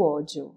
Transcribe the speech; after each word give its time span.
ódio. 0.00 0.54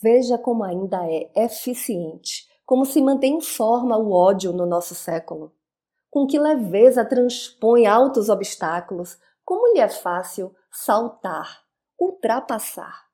Veja 0.00 0.36
como 0.36 0.62
ainda 0.64 1.06
é 1.10 1.30
eficiente, 1.34 2.46
como 2.66 2.84
se 2.84 3.00
mantém 3.00 3.38
em 3.38 3.40
forma 3.40 3.96
o 3.96 4.12
ódio 4.12 4.52
no 4.52 4.66
nosso 4.66 4.94
século. 4.94 5.52
Com 6.10 6.26
que 6.26 6.38
leveza 6.38 7.04
transpõe 7.04 7.86
altos 7.86 8.28
obstáculos, 8.28 9.18
como 9.44 9.72
lhe 9.72 9.80
é 9.80 9.88
fácil 9.88 10.54
saltar, 10.70 11.64
ultrapassar. 11.98 13.04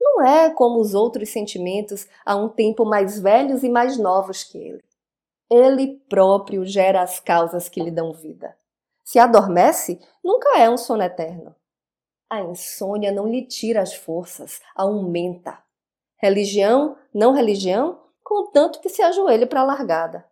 Não 0.00 0.22
é 0.22 0.50
como 0.50 0.80
os 0.80 0.94
outros 0.94 1.30
sentimentos 1.30 2.06
há 2.24 2.36
um 2.36 2.48
tempo 2.48 2.84
mais 2.84 3.20
velhos 3.20 3.62
e 3.62 3.68
mais 3.68 3.96
novos 3.96 4.44
que 4.44 4.58
ele. 4.58 4.84
Ele 5.50 5.98
próprio 6.08 6.64
gera 6.64 7.02
as 7.02 7.20
causas 7.20 7.68
que 7.68 7.80
lhe 7.80 7.90
dão 7.90 8.12
vida. 8.12 8.56
Se 9.04 9.18
adormece, 9.18 10.00
nunca 10.22 10.58
é 10.58 10.68
um 10.70 10.76
sono 10.76 11.02
eterno. 11.02 11.54
A 12.32 12.40
insônia 12.40 13.12
não 13.12 13.28
lhe 13.28 13.46
tira 13.46 13.82
as 13.82 13.92
forças, 13.92 14.58
aumenta. 14.74 15.62
Religião, 16.16 16.96
não 17.12 17.34
religião, 17.34 18.06
contanto 18.24 18.80
que 18.80 18.88
se 18.88 19.02
ajoelhe 19.02 19.44
para 19.44 19.60
a 19.60 19.64
largada. 19.64 20.26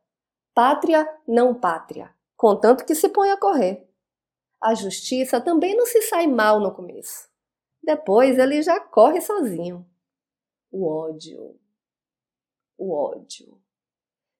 Pátria, 0.54 1.06
não 1.28 1.54
pátria, 1.54 2.10
contanto 2.38 2.86
que 2.86 2.94
se 2.94 3.10
ponha 3.10 3.34
a 3.34 3.36
correr. 3.38 3.86
A 4.62 4.74
justiça 4.74 5.42
também 5.42 5.76
não 5.76 5.84
se 5.84 6.00
sai 6.00 6.26
mal 6.26 6.58
no 6.58 6.74
começo. 6.74 7.28
Depois 7.82 8.38
ele 8.38 8.62
já 8.62 8.80
corre 8.80 9.20
sozinho. 9.20 9.86
O 10.72 10.88
ódio. 10.88 11.60
O 12.78 12.94
ódio. 12.94 13.60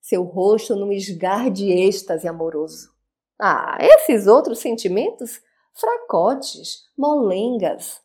Seu 0.01 0.23
rosto 0.23 0.75
num 0.75 0.91
esgar 0.91 1.51
de 1.51 1.71
êxtase 1.71 2.27
amoroso. 2.27 2.91
Ah, 3.39 3.77
esses 3.79 4.27
outros 4.27 4.61
sentimentos? 4.61 5.43
Fracotes, 5.73 6.89
molengas. 6.97 8.03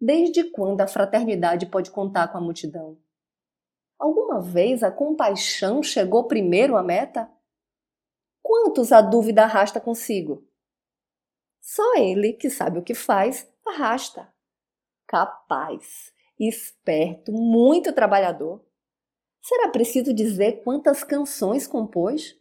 Desde 0.00 0.50
quando 0.50 0.80
a 0.80 0.88
fraternidade 0.88 1.66
pode 1.66 1.90
contar 1.90 2.28
com 2.28 2.38
a 2.38 2.40
multidão? 2.40 2.98
Alguma 3.98 4.40
vez 4.40 4.82
a 4.82 4.90
compaixão 4.90 5.82
chegou 5.82 6.26
primeiro 6.26 6.76
à 6.76 6.82
meta? 6.82 7.30
Quantos 8.42 8.90
a 8.90 9.00
dúvida 9.00 9.44
arrasta 9.44 9.80
consigo? 9.80 10.44
Só 11.60 11.94
ele, 11.94 12.32
que 12.32 12.50
sabe 12.50 12.80
o 12.80 12.82
que 12.82 12.94
faz, 12.94 13.48
arrasta. 13.64 14.28
Capaz, 15.06 16.12
esperto, 16.38 17.30
muito 17.30 17.92
trabalhador. 17.92 18.64
Será 19.40 19.68
preciso 19.68 20.12
dizer 20.12 20.64
quantas 20.64 21.04
canções 21.04 21.66
compôs? 21.66 22.36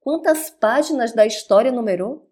Quantas 0.00 0.48
páginas 0.48 1.12
da 1.12 1.26
história 1.26 1.70
numerou? 1.70 2.31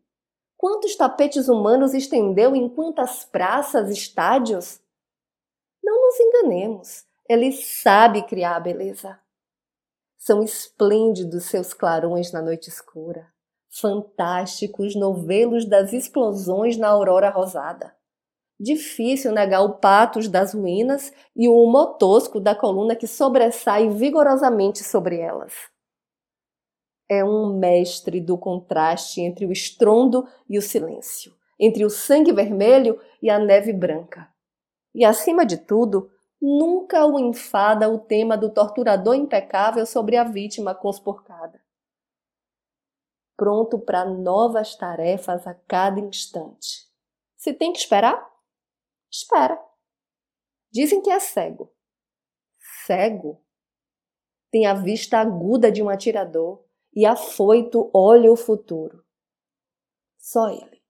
Quantos 0.60 0.94
tapetes 0.94 1.48
humanos 1.48 1.94
estendeu 1.94 2.54
em 2.54 2.68
quantas 2.68 3.24
praças, 3.24 3.88
estádios? 3.88 4.78
Não 5.82 6.02
nos 6.02 6.20
enganemos, 6.20 7.06
ele 7.26 7.50
sabe 7.50 8.26
criar 8.26 8.56
a 8.56 8.60
beleza. 8.60 9.18
São 10.18 10.42
esplêndidos 10.42 11.44
seus 11.44 11.72
clarões 11.72 12.30
na 12.30 12.42
noite 12.42 12.68
escura 12.68 13.32
fantásticos 13.70 14.96
novelos 14.96 15.64
das 15.64 15.92
explosões 15.92 16.76
na 16.76 16.88
aurora 16.88 17.30
rosada. 17.30 17.94
Difícil 18.58 19.32
negar 19.32 19.62
o 19.62 19.74
patos 19.74 20.28
das 20.28 20.52
ruínas 20.52 21.12
e 21.34 21.48
o 21.48 21.54
humo 21.54 21.94
tosco 21.94 22.40
da 22.40 22.54
coluna 22.54 22.96
que 22.96 23.06
sobressai 23.06 23.88
vigorosamente 23.88 24.84
sobre 24.84 25.18
elas. 25.18 25.54
É 27.10 27.24
um 27.24 27.58
mestre 27.58 28.20
do 28.20 28.38
contraste 28.38 29.20
entre 29.20 29.44
o 29.44 29.50
estrondo 29.50 30.28
e 30.48 30.56
o 30.56 30.62
silêncio, 30.62 31.34
entre 31.58 31.84
o 31.84 31.90
sangue 31.90 32.32
vermelho 32.32 33.00
e 33.20 33.28
a 33.28 33.38
neve 33.38 33.72
branca. 33.72 34.28
E, 34.94 35.04
acima 35.04 35.44
de 35.44 35.56
tudo, 35.56 36.08
nunca 36.40 37.04
o 37.04 37.18
enfada 37.18 37.90
o 37.90 37.98
tema 37.98 38.36
do 38.36 38.48
torturador 38.48 39.14
impecável 39.14 39.84
sobre 39.84 40.16
a 40.16 40.24
vítima 40.24 40.74
conspurcada 40.74 41.60
pronto 43.40 43.78
para 43.78 44.04
novas 44.04 44.76
tarefas 44.76 45.46
a 45.46 45.54
cada 45.54 45.98
instante. 45.98 46.86
Se 47.38 47.54
tem 47.54 47.72
que 47.72 47.78
esperar, 47.78 48.22
espera. 49.10 49.58
Dizem 50.70 51.00
que 51.00 51.08
é 51.08 51.18
cego. 51.18 51.74
Cego? 52.84 53.42
Tem 54.50 54.66
a 54.66 54.74
vista 54.74 55.16
aguda 55.20 55.72
de 55.72 55.82
um 55.82 55.88
atirador 55.88 56.62
e 56.94 57.06
afoito 57.06 57.90
olha 57.94 58.30
o 58.32 58.36
futuro. 58.36 59.04
Só 60.18 60.48
ele. 60.50 60.80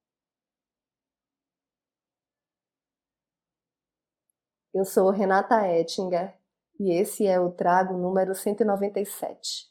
Eu 4.75 4.85
sou 4.85 5.11
Renata 5.11 5.65
Ettinger 5.69 6.37
e 6.79 6.91
esse 6.93 7.25
é 7.25 7.39
o 7.39 7.53
trago 7.53 7.97
número 7.97 8.35
197. 8.35 9.70